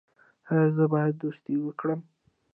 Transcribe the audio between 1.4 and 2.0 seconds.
وکړم؟